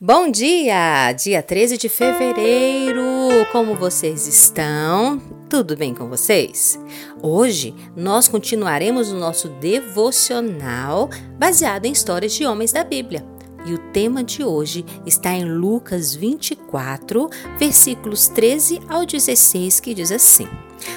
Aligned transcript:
Bom 0.00 0.30
dia! 0.30 1.12
Dia 1.12 1.42
13 1.42 1.76
de 1.76 1.88
fevereiro! 1.88 3.02
Como 3.50 3.74
vocês 3.74 4.28
estão? 4.28 5.20
Tudo 5.50 5.76
bem 5.76 5.92
com 5.92 6.08
vocês? 6.08 6.78
Hoje 7.20 7.74
nós 7.96 8.28
continuaremos 8.28 9.10
o 9.10 9.16
nosso 9.16 9.48
devocional 9.48 11.10
baseado 11.36 11.86
em 11.86 11.90
histórias 11.90 12.32
de 12.32 12.46
homens 12.46 12.70
da 12.70 12.84
Bíblia. 12.84 13.26
E 13.66 13.74
o 13.74 13.78
tema 13.90 14.22
de 14.22 14.44
hoje 14.44 14.84
está 15.04 15.32
em 15.32 15.44
Lucas 15.44 16.14
24, 16.14 17.28
versículos 17.58 18.28
13 18.28 18.80
ao 18.88 19.04
16, 19.04 19.80
que 19.80 19.94
diz 19.94 20.12
assim: 20.12 20.46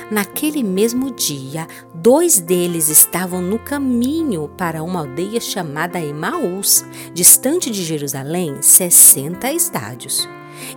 Naquele 0.10 0.64
mesmo 0.64 1.12
dia, 1.12 1.68
dois 1.94 2.40
deles 2.40 2.90
estavam 2.90 3.42
no 3.42 3.58
caminho 3.58 4.50
para 4.58 4.84
uma 4.84 5.00
aldeia 5.00 5.40
chamada 5.40 6.00
Emaús, 6.00 6.86
distante 7.14 7.70
de 7.70 7.84
Jerusalém, 7.84 8.62
60 8.62 9.52
estádios. 9.52 10.28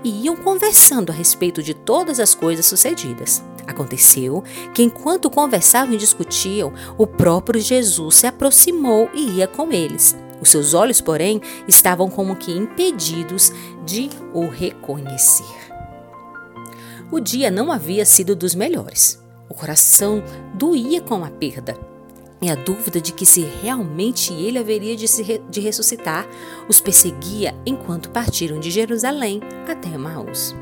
E 0.02 0.24
iam 0.24 0.36
conversando 0.36 1.10
a 1.10 1.14
respeito 1.14 1.62
de 1.62 1.74
todas 1.74 2.18
as 2.18 2.34
coisas 2.34 2.64
sucedidas. 2.64 3.42
Aconteceu 3.66 4.42
que, 4.72 4.82
enquanto 4.82 5.30
conversavam 5.30 5.94
e 5.94 5.98
discutiam, 5.98 6.72
o 6.96 7.06
próprio 7.06 7.60
Jesus 7.60 8.16
se 8.16 8.26
aproximou 8.26 9.10
e 9.14 9.38
ia 9.38 9.46
com 9.46 9.72
eles. 9.72 10.16
Os 10.40 10.50
seus 10.50 10.74
olhos, 10.74 11.00
porém, 11.00 11.40
estavam 11.66 12.10
como 12.10 12.36
que 12.36 12.52
impedidos 12.52 13.52
de 13.84 14.10
o 14.32 14.46
reconhecer. 14.46 15.73
O 17.10 17.20
dia 17.20 17.50
não 17.50 17.70
havia 17.70 18.04
sido 18.04 18.34
dos 18.34 18.54
melhores. 18.54 19.22
O 19.48 19.54
coração 19.54 20.22
doía 20.54 21.00
com 21.00 21.24
a 21.24 21.30
perda. 21.30 21.78
E 22.40 22.50
a 22.50 22.54
dúvida 22.54 23.00
de 23.00 23.12
que 23.12 23.24
se 23.24 23.40
realmente 23.62 24.32
ele 24.32 24.58
haveria 24.58 24.96
de, 24.96 25.06
re 25.22 25.40
de 25.48 25.60
ressuscitar 25.60 26.26
os 26.68 26.80
perseguia 26.80 27.54
enquanto 27.64 28.10
partiram 28.10 28.58
de 28.58 28.70
Jerusalém 28.70 29.40
até 29.68 29.96
Maús. 29.96 30.54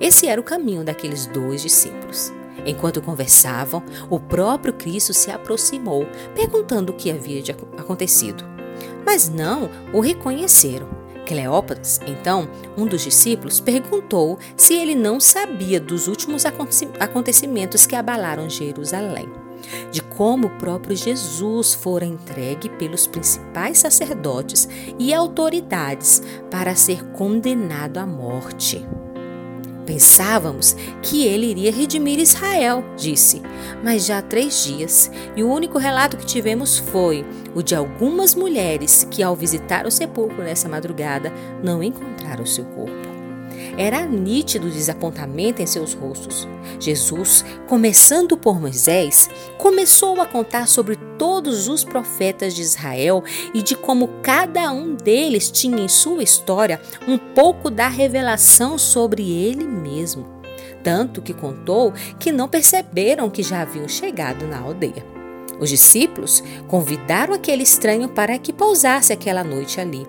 Esse 0.00 0.26
era 0.26 0.40
o 0.40 0.44
caminho 0.44 0.84
daqueles 0.84 1.26
dois 1.26 1.62
discípulos. 1.62 2.32
Enquanto 2.66 3.02
conversavam, 3.02 3.82
o 4.10 4.20
próprio 4.20 4.74
Cristo 4.74 5.12
se 5.14 5.30
aproximou, 5.30 6.06
perguntando 6.34 6.92
o 6.92 6.96
que 6.96 7.10
havia 7.10 7.42
acontecido. 7.78 8.44
Mas 9.04 9.28
não 9.28 9.70
o 9.92 10.00
reconheceram. 10.00 11.01
Cleópatas, 11.26 12.00
então, 12.06 12.48
um 12.76 12.86
dos 12.86 13.02
discípulos, 13.02 13.60
perguntou 13.60 14.38
se 14.56 14.74
ele 14.74 14.94
não 14.94 15.20
sabia 15.20 15.80
dos 15.80 16.08
últimos 16.08 16.44
acontecimentos 16.98 17.86
que 17.86 17.94
abalaram 17.94 18.50
Jerusalém, 18.50 19.28
de 19.90 20.02
como 20.02 20.48
o 20.48 20.58
próprio 20.58 20.96
Jesus 20.96 21.74
fora 21.74 22.04
entregue 22.04 22.68
pelos 22.70 23.06
principais 23.06 23.78
sacerdotes 23.78 24.68
e 24.98 25.14
autoridades 25.14 26.22
para 26.50 26.74
ser 26.74 27.04
condenado 27.12 27.98
à 27.98 28.06
morte. 28.06 28.86
Pensávamos 29.86 30.76
que 31.02 31.26
ele 31.26 31.46
iria 31.46 31.72
redimir 31.72 32.20
Israel, 32.20 32.84
disse, 32.96 33.42
mas 33.82 34.06
já 34.06 34.18
há 34.18 34.22
três 34.22 34.64
dias, 34.64 35.10
e 35.36 35.42
o 35.42 35.50
único 35.50 35.78
relato 35.78 36.16
que 36.16 36.24
tivemos 36.24 36.78
foi 36.78 37.24
o 37.54 37.62
de 37.62 37.74
algumas 37.74 38.34
mulheres 38.34 39.06
que, 39.10 39.22
ao 39.22 39.34
visitar 39.34 39.86
o 39.86 39.90
sepulcro 39.90 40.42
nessa 40.42 40.68
madrugada, 40.68 41.32
não 41.62 41.82
encontraram 41.82 42.46
seu 42.46 42.64
corpo. 42.64 43.21
Era 43.76 44.04
nítido 44.06 44.66
o 44.66 44.70
desapontamento 44.70 45.62
em 45.62 45.66
seus 45.66 45.94
rostos. 45.94 46.46
Jesus, 46.78 47.44
começando 47.66 48.36
por 48.36 48.60
Moisés, 48.60 49.28
começou 49.58 50.20
a 50.20 50.26
contar 50.26 50.66
sobre 50.68 50.96
todos 51.18 51.68
os 51.68 51.84
profetas 51.84 52.54
de 52.54 52.62
Israel 52.62 53.22
e 53.54 53.62
de 53.62 53.74
como 53.76 54.08
cada 54.22 54.72
um 54.72 54.94
deles 54.94 55.50
tinha 55.50 55.82
em 55.82 55.88
sua 55.88 56.22
história 56.22 56.80
um 57.06 57.16
pouco 57.16 57.70
da 57.70 57.88
revelação 57.88 58.76
sobre 58.76 59.30
ele 59.30 59.64
mesmo. 59.64 60.26
Tanto 60.82 61.22
que 61.22 61.32
contou 61.32 61.92
que 62.18 62.32
não 62.32 62.48
perceberam 62.48 63.30
que 63.30 63.42
já 63.42 63.62
haviam 63.62 63.88
chegado 63.88 64.46
na 64.46 64.58
aldeia. 64.58 65.04
Os 65.60 65.70
discípulos 65.70 66.42
convidaram 66.66 67.34
aquele 67.34 67.62
estranho 67.62 68.08
para 68.08 68.36
que 68.36 68.52
pousasse 68.52 69.12
aquela 69.12 69.44
noite 69.44 69.80
ali. 69.80 70.04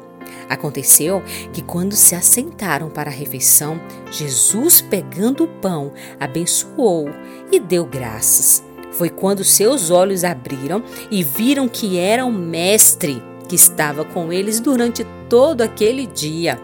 Aconteceu 0.49 1.21
que, 1.51 1.61
quando 1.61 1.93
se 1.93 2.15
assentaram 2.15 2.89
para 2.89 3.09
a 3.09 3.13
refeição, 3.13 3.79
Jesus, 4.11 4.81
pegando 4.81 5.45
o 5.45 5.47
pão, 5.47 5.93
abençoou 6.19 7.09
e 7.51 7.59
deu 7.59 7.85
graças. 7.85 8.63
Foi 8.91 9.09
quando 9.09 9.43
seus 9.43 9.89
olhos 9.89 10.23
abriram 10.23 10.83
e 11.09 11.23
viram 11.23 11.67
que 11.67 11.97
era 11.97 12.25
o 12.25 12.31
Mestre 12.31 13.21
que 13.47 13.55
estava 13.55 14.05
com 14.05 14.31
eles 14.31 14.59
durante 14.59 15.05
todo 15.29 15.61
aquele 15.61 16.05
dia. 16.05 16.59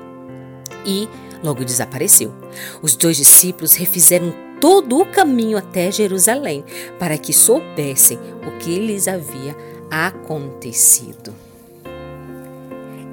E 0.86 1.08
logo 1.44 1.66
desapareceu. 1.66 2.34
Os 2.82 2.96
dois 2.96 3.18
discípulos 3.18 3.74
refizeram 3.74 4.34
todo 4.60 5.00
o 5.00 5.06
caminho 5.06 5.58
até 5.58 5.92
Jerusalém 5.92 6.64
para 6.98 7.18
que 7.18 7.34
soubessem 7.34 8.20
o 8.48 8.58
que 8.60 8.78
lhes 8.80 9.08
havia 9.08 9.56
acontecido. 9.90 11.34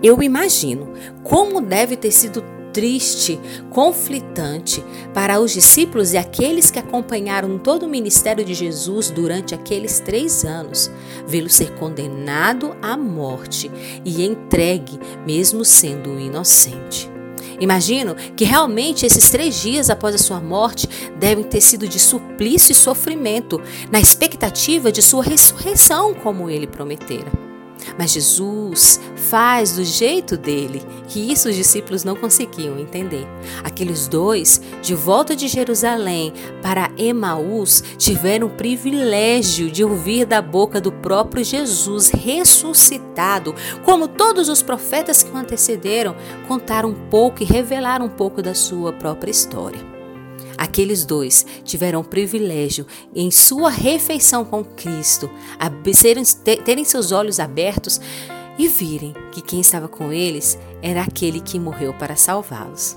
Eu 0.06 0.22
imagino 0.22 0.93
como 1.25 1.61
deve 1.61 1.97
ter 1.97 2.12
sido 2.12 2.41
triste, 2.72 3.41
conflitante 3.71 4.84
para 5.12 5.41
os 5.41 5.50
discípulos 5.50 6.12
e 6.12 6.17
aqueles 6.17 6.71
que 6.71 6.78
acompanharam 6.78 7.59
todo 7.59 7.87
o 7.87 7.89
ministério 7.89 8.44
de 8.44 8.55
Jesus 8.55 9.11
durante 9.11 9.53
aqueles 9.53 9.99
três 9.99 10.44
anos, 10.44 10.89
vê-lo 11.27 11.50
ser 11.50 11.75
condenado 11.75 12.77
à 12.81 12.97
morte 12.97 13.69
e 14.05 14.25
entregue, 14.25 14.97
mesmo 15.27 15.65
sendo 15.65 16.21
inocente. 16.21 17.11
Imagino 17.59 18.15
que 18.37 18.44
realmente 18.44 19.05
esses 19.05 19.28
três 19.28 19.61
dias 19.61 19.91
após 19.91 20.15
a 20.15 20.19
sua 20.19 20.38
morte 20.38 20.88
devem 21.19 21.43
ter 21.43 21.61
sido 21.61 21.88
de 21.88 21.99
suplício 21.99 22.71
e 22.71 22.77
sofrimento, 22.77 23.61
na 23.91 23.99
expectativa 23.99 24.93
de 24.93 25.03
sua 25.03 25.25
ressurreição, 25.25 26.15
como 26.15 26.49
ele 26.49 26.69
prometera. 26.69 27.46
Mas 27.99 28.12
Jesus 28.12 29.01
faz 29.17 29.73
do 29.73 29.84
jeito 29.84 30.37
dele, 30.37 30.83
e 31.15 31.33
isso 31.33 31.49
os 31.49 31.55
discípulos 31.55 32.05
não 32.05 32.15
conseguiam 32.15 32.79
entender. 32.79 33.27
Aqueles 33.65 34.07
dois, 34.07 34.61
de 34.83 34.95
volta 34.95 35.34
de 35.34 35.49
Jerusalém 35.49 36.33
para 36.62 36.91
Emaús, 36.97 37.83
tiveram 37.97 38.49
o 38.49 38.51
privilégio 38.51 39.71
de 39.71 39.83
ouvir 39.83 40.27
da 40.27 40.43
boca 40.43 40.81
do 40.81 40.93
próprio 40.93 41.43
Jesus 41.45 42.11
ressuscitado, 42.11 43.55
como 43.85 44.09
todos 44.09 44.49
os 44.49 44.62
profetas 44.62 45.23
que 45.23 45.31
o 45.31 45.37
antecederam 45.37 46.15
contaram 46.47 46.91
um 46.91 47.09
pouco 47.09 47.43
e 47.43 47.47
revelaram 47.47 48.06
um 48.06 48.11
pouco 48.11 48.43
da 48.43 48.55
sua 48.55 48.93
própria 48.93 49.31
história. 49.31 49.96
Aqueles 50.56 51.05
dois 51.05 51.44
tiveram 51.65 52.00
o 52.00 52.05
privilégio, 52.05 52.87
em 53.15 53.31
sua 53.31 53.71
refeição 53.71 54.44
com 54.44 54.65
Cristo, 54.65 55.31
a 55.59 55.71
terem 56.65 56.84
seus 56.84 57.12
olhos 57.12 57.39
abertos 57.39 58.00
e 58.59 58.69
virem 58.69 59.15
que 59.33 59.43
quem 59.43 59.61
estava 59.61 59.89
com 59.89 60.12
eles 60.12 60.59
era 60.83 61.03
aquele 61.03 61.41
que 61.41 61.59
morreu 61.59 61.93
para 61.94 62.17
salvá-los. 62.17 62.97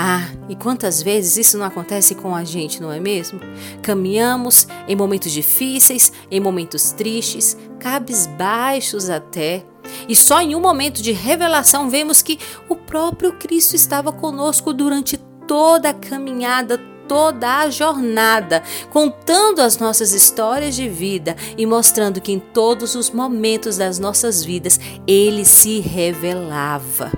Ah, 0.00 0.28
e 0.48 0.54
quantas 0.54 1.02
vezes 1.02 1.36
isso 1.36 1.58
não 1.58 1.66
acontece 1.66 2.14
com 2.14 2.34
a 2.34 2.44
gente, 2.44 2.80
não 2.80 2.92
é 2.92 3.00
mesmo? 3.00 3.40
Caminhamos 3.82 4.68
em 4.86 4.94
momentos 4.94 5.32
difíceis, 5.32 6.12
em 6.30 6.38
momentos 6.38 6.92
tristes, 6.92 7.56
cabisbaixos 7.80 9.10
até. 9.10 9.64
E 10.08 10.14
só 10.14 10.40
em 10.40 10.54
um 10.54 10.60
momento 10.60 11.02
de 11.02 11.10
revelação 11.10 11.90
vemos 11.90 12.22
que 12.22 12.38
o 12.68 12.76
próprio 12.76 13.32
Cristo 13.32 13.74
estava 13.74 14.12
conosco 14.12 14.72
durante 14.72 15.18
toda 15.48 15.88
a 15.88 15.94
caminhada, 15.94 16.78
toda 17.08 17.60
a 17.60 17.70
jornada, 17.70 18.62
contando 18.90 19.60
as 19.60 19.78
nossas 19.78 20.12
histórias 20.12 20.76
de 20.76 20.88
vida 20.88 21.34
e 21.56 21.64
mostrando 21.64 22.20
que 22.20 22.30
em 22.30 22.38
todos 22.38 22.94
os 22.94 23.10
momentos 23.10 23.78
das 23.78 23.98
nossas 23.98 24.44
vidas 24.44 24.78
ele 25.06 25.44
se 25.46 25.80
revelava. 25.80 27.10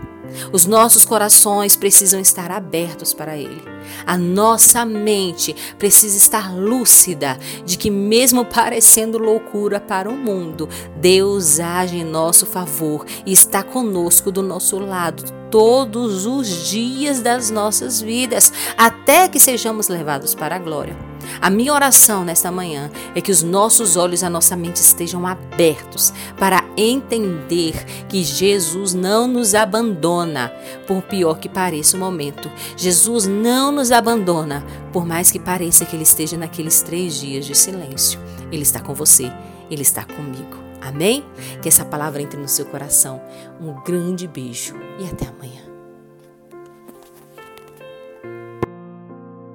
Os 0.53 0.65
nossos 0.65 1.05
corações 1.05 1.75
precisam 1.75 2.21
estar 2.21 2.53
abertos 2.53 3.13
para 3.13 3.37
Ele. 3.37 3.65
A 4.07 4.17
nossa 4.17 4.85
mente 4.85 5.57
precisa 5.77 6.17
estar 6.17 6.55
lúcida 6.55 7.37
de 7.67 7.77
que, 7.77 7.91
mesmo 7.91 8.45
parecendo 8.45 9.19
loucura 9.19 9.81
para 9.81 10.09
o 10.09 10.17
mundo, 10.17 10.69
Deus 11.01 11.59
age 11.59 11.97
em 11.97 12.05
nosso 12.05 12.47
favor 12.47 13.05
e 13.27 13.33
está 13.33 13.65
conosco 13.65 14.31
do 14.31 14.41
nosso 14.41 14.79
lado 14.79 15.40
todos 15.51 16.27
os 16.27 16.69
dias 16.69 17.21
das 17.21 17.51
nossas 17.51 18.01
vidas, 18.01 18.53
até 18.77 19.29
que 19.29 19.41
sejamos 19.41 19.89
levados 19.89 20.35
para 20.35 20.57
a 20.57 20.59
glória. 20.59 20.97
A 21.41 21.51
minha 21.51 21.73
oração 21.73 22.25
nesta 22.25 22.51
manhã 22.51 22.91
é 23.15 23.21
que 23.21 23.31
os 23.31 23.43
nossos 23.43 23.97
olhos 23.97 24.23
e 24.23 24.25
a 24.25 24.31
nossa 24.31 24.57
mente 24.57 24.77
estejam 24.77 25.27
abertos 25.27 26.13
para 26.39 26.65
entender 26.77 27.85
que 28.09 28.23
Jesus 28.23 28.95
não 28.95 29.27
nos 29.27 29.55
abandona, 29.55 30.53
por 30.87 31.03
pior 31.03 31.39
que 31.39 31.49
pareça 31.49 31.97
o 31.97 32.01
momento. 32.01 32.51
Jesus 32.77 33.27
não 33.27 33.71
nos 33.71 33.93
abandona, 33.93 34.65
por 34.93 35.07
mais 35.07 35.31
que 35.31 35.39
pareça 35.39 35.85
que 35.85 35.97
Ele 35.97 36.03
esteja 36.03 36.37
naqueles 36.37 36.83
três 36.83 37.21
dias 37.21 37.45
de 37.45 37.55
silêncio. 37.55 38.21
Ele 38.51 38.63
está 38.63 38.81
com 38.81 38.95
você, 38.95 39.31
Ele 39.71 39.83
está 39.83 40.05
comigo. 40.05 40.60
Amém? 40.81 41.25
Que 41.63 41.69
essa 41.69 41.85
palavra 41.85 42.23
entre 42.23 42.41
no 42.41 42.49
seu 42.49 42.67
coração. 42.67 43.21
Um 43.61 43.75
grande 43.83 44.27
beijo 44.27 44.75
e 44.99 45.07
até 45.07 45.27
amanhã. 45.27 45.70